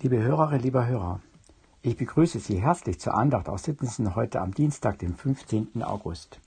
Liebe 0.00 0.22
Hörerinnen, 0.22 0.62
lieber 0.62 0.86
Hörer, 0.86 1.20
ich 1.82 1.96
begrüße 1.96 2.38
Sie 2.38 2.62
herzlich 2.62 3.00
zur 3.00 3.14
Andacht 3.14 3.48
aus 3.48 3.64
Sittensen 3.64 4.14
heute 4.14 4.40
am 4.40 4.54
Dienstag, 4.54 5.00
dem 5.00 5.16
15. 5.16 5.82
August. 5.82 6.38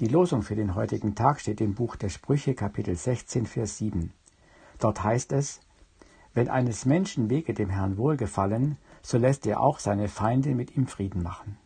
Die 0.00 0.06
Losung 0.06 0.40
für 0.40 0.56
den 0.56 0.74
heutigen 0.74 1.14
Tag 1.14 1.42
steht 1.42 1.60
im 1.60 1.74
Buch 1.74 1.96
der 1.96 2.08
Sprüche, 2.08 2.54
Kapitel 2.54 2.96
16, 2.96 3.44
Vers 3.44 3.76
7. 3.76 4.14
Dort 4.78 5.04
heißt 5.04 5.32
es, 5.32 5.60
wenn 6.32 6.48
eines 6.48 6.86
Menschen 6.86 7.28
Wege 7.28 7.52
dem 7.52 7.68
Herrn 7.68 7.98
wohlgefallen, 7.98 8.78
so 9.02 9.18
lässt 9.18 9.46
er 9.46 9.60
auch 9.60 9.78
seine 9.78 10.08
Feinde 10.08 10.54
mit 10.54 10.74
ihm 10.74 10.86
Frieden 10.86 11.22
machen. 11.22 11.58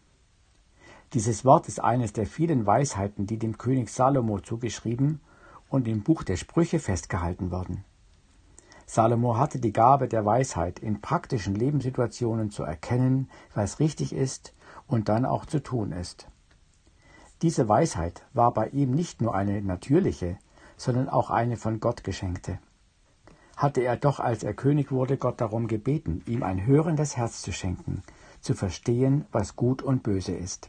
Dieses 1.13 1.45
Wort 1.45 1.69
ist 1.69 1.79
eines 1.79 2.13
der 2.13 2.27
vielen 2.27 2.67
Weisheiten, 2.67 3.29
die 3.29 3.39
dem 3.39 3.57
König 3.57 3.89
Salomo 3.89 4.41
zugeschrieben 4.41 5.21
und 5.69 5.87
im 5.87 6.03
Buch 6.03 6.25
der 6.25 6.37
Sprüche 6.37 6.81
festgehalten 6.81 7.53
worden. 7.53 7.85
Salomo 8.95 9.39
hatte 9.39 9.59
die 9.59 9.73
Gabe 9.73 10.07
der 10.07 10.27
Weisheit, 10.27 10.79
in 10.79 11.01
praktischen 11.01 11.55
Lebenssituationen 11.55 12.51
zu 12.51 12.63
erkennen, 12.63 13.31
was 13.55 13.81
richtig 13.81 14.13
ist 14.13 14.53
und 14.87 15.09
dann 15.09 15.25
auch 15.25 15.47
zu 15.47 15.63
tun 15.63 15.93
ist. 15.93 16.29
Diese 17.41 17.71
Weisheit 17.71 18.23
war 18.35 18.53
bei 18.53 18.69
ihm 18.69 18.91
nicht 18.91 19.23
nur 19.23 19.35
eine 19.35 19.63
natürliche, 19.63 20.37
sondern 20.77 21.09
auch 21.09 21.31
eine 21.31 21.57
von 21.57 21.81
Gott 21.81 22.05
geschenkte. 22.05 22.59
Hatte 23.57 23.81
er 23.81 23.97
doch, 23.97 24.21
als 24.21 24.43
er 24.43 24.53
König 24.53 24.93
wurde, 24.93 25.17
Gott 25.17 25.41
darum 25.41 25.69
gebeten, 25.69 26.23
ihm 26.27 26.43
ein 26.43 26.67
hörendes 26.67 27.17
Herz 27.17 27.41
zu 27.41 27.51
schenken, 27.51 28.03
zu 28.43 28.53
verstehen, 28.53 29.25
was 29.33 29.57
gut 29.57 29.81
und 29.81 30.03
böse 30.03 30.33
ist. 30.33 30.69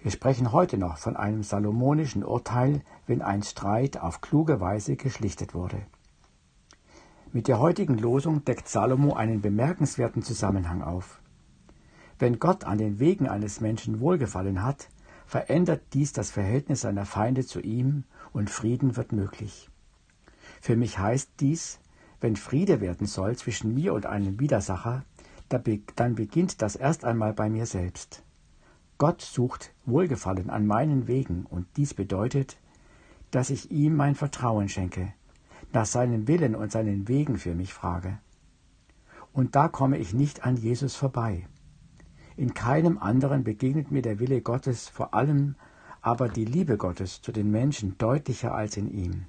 Wir 0.00 0.10
sprechen 0.10 0.52
heute 0.52 0.76
noch 0.76 0.98
von 0.98 1.16
einem 1.16 1.42
salomonischen 1.42 2.22
Urteil, 2.22 2.82
wenn 3.06 3.22
ein 3.22 3.42
Streit 3.42 3.98
auf 3.98 4.20
kluge 4.20 4.60
Weise 4.60 4.96
geschlichtet 4.96 5.54
wurde. 5.54 5.86
Mit 7.30 7.46
der 7.46 7.58
heutigen 7.58 7.98
Losung 7.98 8.42
deckt 8.46 8.68
Salomo 8.68 9.12
einen 9.12 9.42
bemerkenswerten 9.42 10.22
Zusammenhang 10.22 10.80
auf. 10.80 11.20
Wenn 12.18 12.38
Gott 12.38 12.64
an 12.64 12.78
den 12.78 13.00
Wegen 13.00 13.28
eines 13.28 13.60
Menschen 13.60 14.00
wohlgefallen 14.00 14.62
hat, 14.62 14.88
verändert 15.26 15.82
dies 15.92 16.14
das 16.14 16.30
Verhältnis 16.30 16.80
seiner 16.80 17.04
Feinde 17.04 17.44
zu 17.44 17.60
ihm 17.60 18.04
und 18.32 18.48
Frieden 18.48 18.96
wird 18.96 19.12
möglich. 19.12 19.68
Für 20.62 20.74
mich 20.74 20.98
heißt 20.98 21.32
dies, 21.40 21.80
wenn 22.18 22.34
Friede 22.34 22.80
werden 22.80 23.06
soll 23.06 23.36
zwischen 23.36 23.74
mir 23.74 23.92
und 23.92 24.06
einem 24.06 24.40
Widersacher, 24.40 25.04
dann 25.50 26.14
beginnt 26.14 26.62
das 26.62 26.76
erst 26.76 27.04
einmal 27.04 27.34
bei 27.34 27.50
mir 27.50 27.66
selbst. 27.66 28.22
Gott 28.96 29.20
sucht 29.20 29.74
Wohlgefallen 29.84 30.48
an 30.48 30.66
meinen 30.66 31.06
Wegen 31.06 31.44
und 31.44 31.66
dies 31.76 31.92
bedeutet, 31.92 32.56
dass 33.30 33.50
ich 33.50 33.70
ihm 33.70 33.96
mein 33.96 34.14
Vertrauen 34.14 34.70
schenke, 34.70 35.12
nach 35.72 35.86
seinem 35.86 36.28
Willen 36.28 36.54
und 36.54 36.72
seinen 36.72 37.08
Wegen 37.08 37.36
für 37.38 37.54
mich 37.54 37.72
frage. 37.72 38.18
Und 39.32 39.54
da 39.54 39.68
komme 39.68 39.98
ich 39.98 40.14
nicht 40.14 40.44
an 40.44 40.56
Jesus 40.56 40.96
vorbei. 40.96 41.46
In 42.36 42.54
keinem 42.54 42.98
anderen 42.98 43.44
begegnet 43.44 43.90
mir 43.90 44.02
der 44.02 44.20
Wille 44.20 44.40
Gottes, 44.40 44.88
vor 44.88 45.14
allem 45.14 45.56
aber 46.00 46.28
die 46.28 46.44
Liebe 46.44 46.76
Gottes 46.76 47.20
zu 47.20 47.32
den 47.32 47.50
Menschen 47.50 47.98
deutlicher 47.98 48.54
als 48.54 48.76
in 48.76 48.90
ihm. 48.90 49.26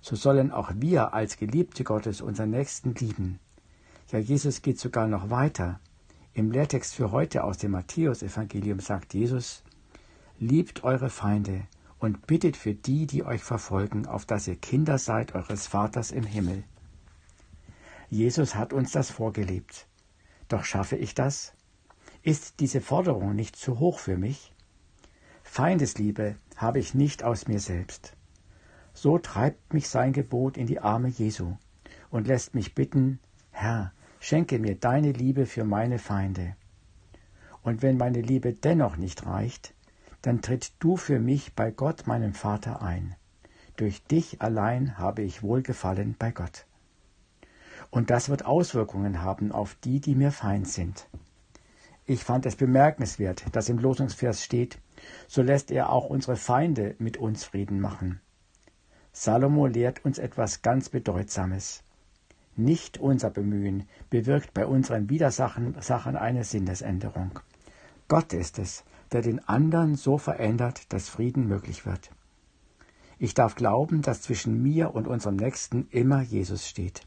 So 0.00 0.16
sollen 0.16 0.50
auch 0.50 0.72
wir 0.76 1.14
als 1.14 1.36
Geliebte 1.36 1.84
Gottes 1.84 2.20
unseren 2.20 2.50
Nächsten 2.50 2.94
lieben. 2.94 3.38
Ja, 4.10 4.18
Jesus 4.18 4.60
geht 4.60 4.78
sogar 4.78 5.06
noch 5.06 5.30
weiter. 5.30 5.80
Im 6.34 6.50
Lehrtext 6.50 6.94
für 6.94 7.12
heute 7.12 7.44
aus 7.44 7.58
dem 7.58 7.70
Matthäusevangelium 7.70 8.80
sagt 8.80 9.14
Jesus, 9.14 9.62
Liebt 10.38 10.82
eure 10.82 11.08
Feinde, 11.08 11.62
und 12.02 12.26
bittet 12.26 12.56
für 12.56 12.74
die, 12.74 13.06
die 13.06 13.22
euch 13.24 13.44
verfolgen, 13.44 14.06
auf 14.06 14.26
dass 14.26 14.48
ihr 14.48 14.56
Kinder 14.56 14.98
seid 14.98 15.36
eures 15.36 15.68
Vaters 15.68 16.10
im 16.10 16.24
Himmel. 16.24 16.64
Jesus 18.10 18.56
hat 18.56 18.72
uns 18.72 18.90
das 18.90 19.08
vorgelebt. 19.08 19.86
Doch 20.48 20.64
schaffe 20.64 20.96
ich 20.96 21.14
das? 21.14 21.54
Ist 22.24 22.58
diese 22.58 22.80
Forderung 22.80 23.36
nicht 23.36 23.54
zu 23.54 23.78
hoch 23.78 24.00
für 24.00 24.16
mich? 24.16 24.52
Feindesliebe 25.44 26.34
habe 26.56 26.80
ich 26.80 26.92
nicht 26.92 27.22
aus 27.22 27.46
mir 27.46 27.60
selbst. 27.60 28.16
So 28.94 29.18
treibt 29.18 29.72
mich 29.72 29.88
sein 29.88 30.12
Gebot 30.12 30.56
in 30.56 30.66
die 30.66 30.80
Arme 30.80 31.06
Jesu 31.06 31.56
und 32.10 32.26
lässt 32.26 32.56
mich 32.56 32.74
bitten, 32.74 33.20
Herr, 33.52 33.92
schenke 34.18 34.58
mir 34.58 34.74
deine 34.74 35.12
Liebe 35.12 35.46
für 35.46 35.62
meine 35.62 36.00
Feinde. 36.00 36.56
Und 37.62 37.80
wenn 37.80 37.96
meine 37.96 38.22
Liebe 38.22 38.54
dennoch 38.54 38.96
nicht 38.96 39.24
reicht, 39.24 39.72
dann 40.22 40.40
tritt 40.40 40.72
du 40.78 40.96
für 40.96 41.18
mich 41.18 41.54
bei 41.54 41.70
Gott, 41.70 42.06
meinem 42.06 42.32
Vater, 42.32 42.82
ein. 42.82 43.14
Durch 43.76 44.02
dich 44.04 44.40
allein 44.40 44.98
habe 44.98 45.22
ich 45.22 45.42
Wohlgefallen 45.42 46.14
bei 46.18 46.30
Gott. 46.30 46.66
Und 47.90 48.10
das 48.10 48.28
wird 48.28 48.46
Auswirkungen 48.46 49.22
haben 49.22 49.52
auf 49.52 49.74
die, 49.84 50.00
die 50.00 50.14
mir 50.14 50.32
feind 50.32 50.68
sind. 50.68 51.08
Ich 52.06 52.24
fand 52.24 52.46
es 52.46 52.56
bemerkenswert, 52.56 53.44
dass 53.52 53.68
im 53.68 53.78
Losungsvers 53.78 54.42
steht, 54.42 54.78
so 55.28 55.42
lässt 55.42 55.70
er 55.70 55.90
auch 55.90 56.06
unsere 56.06 56.36
Feinde 56.36 56.94
mit 56.98 57.16
uns 57.16 57.44
Frieden 57.44 57.80
machen. 57.80 58.20
Salomo 59.12 59.66
lehrt 59.66 60.04
uns 60.04 60.18
etwas 60.18 60.62
ganz 60.62 60.88
Bedeutsames. 60.88 61.82
Nicht 62.56 62.98
unser 62.98 63.30
Bemühen 63.30 63.88
bewirkt 64.10 64.54
bei 64.54 64.66
unseren 64.66 65.08
Widersachern 65.08 66.16
eine 66.16 66.44
Sinnesänderung. 66.44 67.40
Gott 68.08 68.32
ist 68.32 68.58
es, 68.58 68.84
der 69.12 69.22
den 69.22 69.46
anderen 69.48 69.94
so 69.94 70.18
verändert, 70.18 70.92
dass 70.92 71.08
Frieden 71.08 71.46
möglich 71.46 71.86
wird. 71.86 72.10
Ich 73.18 73.34
darf 73.34 73.54
glauben, 73.54 74.02
dass 74.02 74.22
zwischen 74.22 74.62
mir 74.62 74.94
und 74.94 75.06
unserem 75.06 75.36
Nächsten 75.36 75.86
immer 75.90 76.22
Jesus 76.22 76.68
steht. 76.68 77.02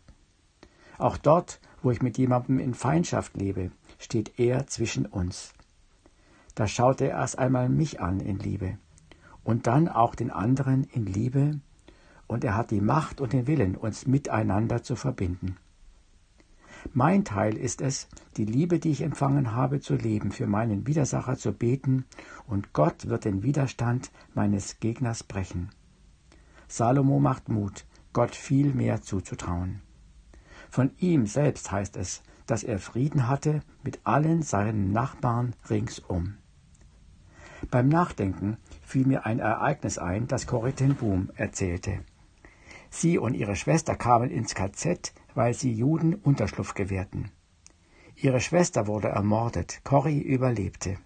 Auch 0.97 1.17
dort, 1.17 1.59
wo 1.81 1.91
ich 1.91 2.01
mit 2.01 2.17
jemandem 2.17 2.59
in 2.59 2.73
Feindschaft 2.73 3.35
lebe, 3.35 3.71
steht 3.99 4.39
er 4.39 4.67
zwischen 4.67 5.05
uns. 5.05 5.53
Da 6.53 6.67
schaut 6.67 7.01
er 7.01 7.09
erst 7.09 7.38
einmal 7.38 7.67
mich 7.67 7.99
an 7.99 8.22
in 8.22 8.39
Liebe 8.39 8.77
und 9.43 9.67
dann 9.67 9.87
auch 9.87 10.16
den 10.16 10.31
anderen 10.31 10.83
in 10.85 11.05
Liebe, 11.05 11.59
und 12.27 12.43
er 12.43 12.55
hat 12.55 12.72
die 12.72 12.81
Macht 12.81 13.22
und 13.22 13.33
den 13.33 13.45
Willen, 13.45 13.75
uns 13.75 14.07
miteinander 14.07 14.81
zu 14.81 14.95
verbinden. 14.95 15.57
Mein 16.94 17.25
Teil 17.25 17.57
ist 17.57 17.81
es, 17.81 18.07
die 18.38 18.46
Liebe, 18.46 18.79
die 18.79 18.91
ich 18.91 19.01
empfangen 19.01 19.53
habe, 19.53 19.79
zu 19.79 19.96
leben, 19.96 20.31
für 20.31 20.47
meinen 20.47 20.88
Widersacher 20.88 21.38
zu 21.38 21.51
beten, 21.51 22.06
und 22.47 22.73
Gott 22.73 23.07
wird 23.07 23.25
den 23.25 23.44
Widerstand 23.44 24.12
meines 24.34 24.79
Gegners 24.79 25.23
brechen. 25.23 25.69
Salomo 26.68 27.19
macht 27.19 27.50
Mut, 27.50 27.85
Gott 28.13 28.35
viel 28.35 28.73
mehr 28.73 29.01
zuzutrauen. 29.01 29.81
Von 30.69 30.91
ihm 30.97 31.25
selbst 31.25 31.72
heißt 31.72 31.97
es, 31.97 32.23
dass 32.47 32.63
er 32.63 32.79
Frieden 32.79 33.28
hatte 33.28 33.62
mit 33.84 34.00
allen 34.03 34.41
seinen 34.41 34.91
Nachbarn 34.91 35.56
ringsum. 35.69 36.35
Beim 37.72 37.88
Nachdenken 37.88 38.57
fiel 38.84 39.07
mir 39.07 39.25
ein 39.25 39.40
Ereignis 39.40 39.97
ein, 39.97 40.28
das 40.28 40.46
Corrie 40.46 40.94
Boom 40.94 41.31
erzählte. 41.35 42.00
Sie 42.90 43.17
und 43.17 43.34
ihre 43.34 43.56
Schwester 43.56 43.96
kamen 43.96 44.29
ins 44.29 44.53
KZ 44.53 45.13
weil 45.35 45.53
sie 45.53 45.72
Juden 45.72 46.16
Unterschlupf 46.16 46.73
gewährten. 46.73 47.29
Ihre 48.16 48.40
Schwester 48.40 48.88
wurde 48.88 49.09
ermordet, 49.09 49.81
Corrie 49.84 50.22
überlebte. 50.22 50.97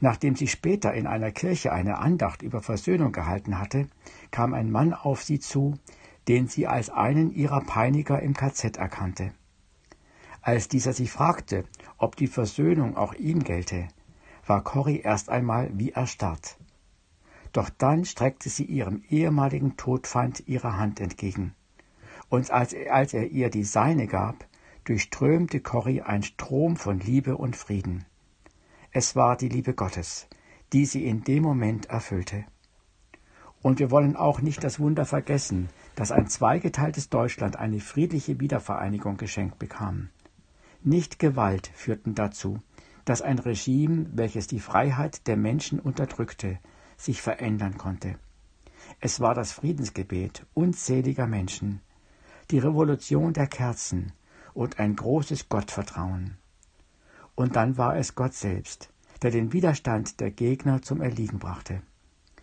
Nachdem 0.00 0.36
sie 0.36 0.46
später 0.46 0.94
in 0.94 1.08
einer 1.08 1.32
Kirche 1.32 1.72
eine 1.72 1.98
Andacht 1.98 2.42
über 2.42 2.62
Versöhnung 2.62 3.10
gehalten 3.10 3.58
hatte, 3.58 3.88
kam 4.30 4.54
ein 4.54 4.70
Mann 4.70 4.94
auf 4.94 5.24
sie 5.24 5.40
zu, 5.40 5.76
den 6.28 6.46
sie 6.46 6.68
als 6.68 6.88
einen 6.88 7.32
ihrer 7.32 7.60
Peiniger 7.62 8.22
im 8.22 8.34
KZ 8.34 8.76
erkannte. 8.76 9.32
Als 10.40 10.68
dieser 10.68 10.92
sie 10.92 11.08
fragte, 11.08 11.64
ob 11.96 12.14
die 12.14 12.28
Versöhnung 12.28 12.96
auch 12.96 13.14
ihm 13.14 13.42
gelte, 13.42 13.88
war 14.46 14.62
Corrie 14.62 15.00
erst 15.00 15.30
einmal 15.30 15.70
wie 15.74 15.90
erstarrt. 15.90 16.58
Doch 17.52 17.70
dann 17.70 18.04
streckte 18.04 18.50
sie 18.50 18.64
ihrem 18.64 19.02
ehemaligen 19.10 19.76
Todfeind 19.76 20.46
ihre 20.46 20.76
Hand 20.76 21.00
entgegen 21.00 21.54
und 22.28 22.50
als, 22.50 22.74
als 22.90 23.14
er 23.14 23.30
ihr 23.30 23.50
die 23.50 23.64
seine 23.64 24.06
gab, 24.06 24.46
durchströmte 24.84 25.60
Corrie 25.60 26.02
ein 26.02 26.22
Strom 26.22 26.76
von 26.76 27.00
Liebe 27.00 27.36
und 27.36 27.56
Frieden. 27.56 28.04
Es 28.90 29.16
war 29.16 29.36
die 29.36 29.48
Liebe 29.48 29.74
Gottes, 29.74 30.28
die 30.72 30.86
sie 30.86 31.04
in 31.04 31.24
dem 31.24 31.42
Moment 31.42 31.86
erfüllte. 31.86 32.44
Und 33.60 33.80
wir 33.80 33.90
wollen 33.90 34.16
auch 34.16 34.40
nicht 34.40 34.62
das 34.62 34.78
Wunder 34.78 35.04
vergessen, 35.04 35.68
dass 35.94 36.12
ein 36.12 36.28
zweigeteiltes 36.28 37.10
Deutschland 37.10 37.56
eine 37.56 37.80
friedliche 37.80 38.40
Wiedervereinigung 38.40 39.16
geschenkt 39.16 39.58
bekam. 39.58 40.10
Nicht 40.82 41.18
Gewalt 41.18 41.70
führten 41.74 42.14
dazu, 42.14 42.60
dass 43.04 43.20
ein 43.20 43.38
Regime, 43.38 44.06
welches 44.12 44.46
die 44.46 44.60
Freiheit 44.60 45.26
der 45.26 45.36
Menschen 45.36 45.80
unterdrückte, 45.80 46.58
sich 46.96 47.20
verändern 47.20 47.76
konnte. 47.76 48.16
Es 49.00 49.20
war 49.20 49.34
das 49.34 49.52
Friedensgebet 49.52 50.46
unzähliger 50.54 51.26
Menschen, 51.26 51.80
die 52.50 52.58
Revolution 52.58 53.32
der 53.34 53.46
Kerzen 53.46 54.12
und 54.54 54.78
ein 54.78 54.96
großes 54.96 55.48
Gottvertrauen. 55.48 56.38
Und 57.34 57.56
dann 57.56 57.76
war 57.76 57.96
es 57.96 58.14
Gott 58.14 58.34
selbst, 58.34 58.90
der 59.22 59.30
den 59.30 59.52
Widerstand 59.52 60.20
der 60.20 60.30
Gegner 60.30 60.82
zum 60.82 61.00
Erliegen 61.00 61.38
brachte. 61.38 61.82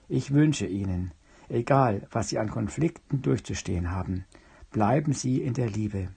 Ich 0.07 0.31
wünsche 0.31 0.67
Ihnen, 0.67 1.11
egal 1.49 2.07
was 2.11 2.29
Sie 2.29 2.37
an 2.37 2.49
Konflikten 2.49 3.21
durchzustehen 3.21 3.91
haben, 3.91 4.25
bleiben 4.71 5.13
Sie 5.13 5.41
in 5.41 5.53
der 5.53 5.69
Liebe. 5.69 6.09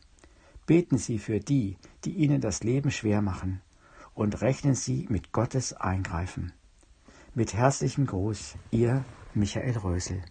Beten 0.67 0.99
Sie 0.99 1.19
für 1.19 1.41
die, 1.41 1.79
die 2.05 2.13
Ihnen 2.13 2.43
das 2.43 2.63
Leben 2.63 2.91
schwer 2.91 3.23
machen, 3.23 3.63
und 4.13 4.43
rechnen 4.43 4.75
Sie 4.75 5.07
mit 5.09 5.33
Gottes 5.33 5.73
Eingreifen. 5.73 6.53
Mit 7.35 7.55
herzlichem 7.55 8.07
Gruß, 8.07 8.57
Ihr 8.71 9.05
Michael 9.33 9.79
Rösel. 9.79 10.23